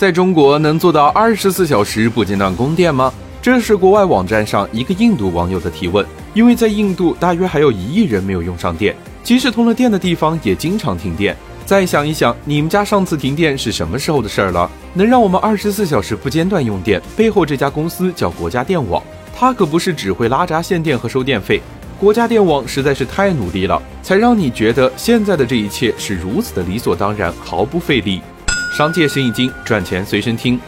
[0.00, 3.12] 在中国能做到二十四小时不间断供电吗？
[3.42, 6.02] 这是国外网站上一个印度网友的提问。
[6.32, 11.36] 因为在印度，大约还有一亿人没有用上电，即使通了电的地方也经常停电。
[11.66, 14.70] 再想一想，你们家上次停电是什么时候的事儿了？
[14.94, 19.02] 能让我们二十四小时不间断用电，背后这家公司叫国家电网，
[19.36, 21.60] 它可不是只会拉闸限电和收电费。
[21.98, 28.22] 国家电网实在是太努力了，才让你觉得现在的这一切是如此的理所当然，毫不费力。
[28.80, 30.58] 商界生意经，赚钱随身听。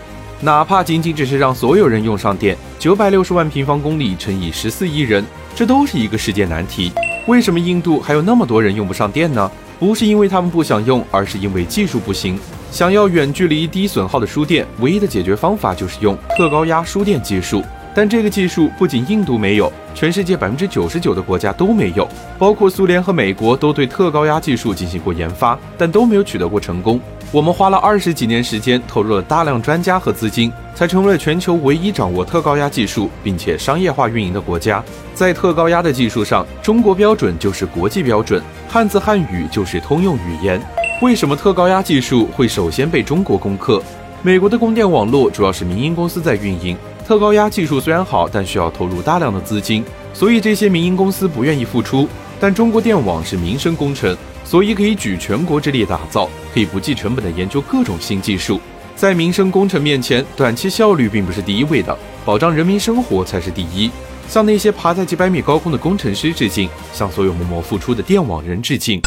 [0.42, 6.92] 哪怕仅仅只是让所有人用上电，九百六十万平方公里乘以十四亿人，这都是一个世界难题。
[7.26, 9.50] 为什么印度还有那么多人用不上电呢？
[9.78, 12.38] 不是因为他们不想用，而是因为技术不行。
[12.70, 17.64] 想要远距离低损耗的输电，唯一的解决方法就是用特高压输电技术。
[17.94, 27.00] 但这个技术不仅印度没有，全世界百分之九十九的国家都没有，包括苏联和美国都对特高压技术进行过研发，但都没有取得过成功。
[27.30, 34.84] 我们花了二十几年时间，投入了大量专家和资金，才成为了全球唯一掌握特高压技术并且商业化运营的国家。
[35.14, 40.60] 在特高压的技术上，中国标准就是国际标准，汉字汉语就是通用语言。
[41.00, 43.82] 为什么特高压技术会首先被中国攻克？
[44.22, 46.76] 美国的供电网络主要是民营公司在运营。
[47.12, 52.08] 特高压技术虽然好，但需要投入大量的资金，所以这些民营公司不愿意付出。
[52.40, 58.58] 但中国电网是民生工程，所以可以举全国之力打造，可以不计成本的研究各种新技术。
[58.96, 63.90] 在民生工程面前，短期效率并不是第一位的，保障人民生活才是第一。
[64.26, 68.98] 向那些爬在几百米高空的工程师致敬，向所有默默付出的电网人致敬。